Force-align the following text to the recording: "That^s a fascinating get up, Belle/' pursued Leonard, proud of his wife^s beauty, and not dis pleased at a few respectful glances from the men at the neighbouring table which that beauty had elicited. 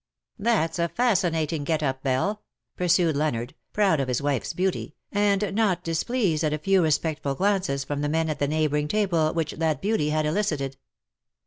"That^s 0.49 0.83
a 0.83 0.87
fascinating 0.89 1.63
get 1.63 1.83
up, 1.83 2.03
Belle/' 2.03 2.39
pursued 2.75 3.15
Leonard, 3.15 3.53
proud 3.71 3.99
of 3.99 4.07
his 4.07 4.19
wife^s 4.19 4.55
beauty, 4.55 4.95
and 5.11 5.53
not 5.53 5.83
dis 5.83 6.03
pleased 6.03 6.43
at 6.43 6.53
a 6.53 6.57
few 6.57 6.81
respectful 6.81 7.35
glances 7.35 7.83
from 7.83 8.01
the 8.01 8.09
men 8.09 8.27
at 8.27 8.39
the 8.39 8.47
neighbouring 8.47 8.87
table 8.87 9.31
which 9.31 9.51
that 9.51 9.79
beauty 9.79 10.09
had 10.09 10.25
elicited. 10.25 10.77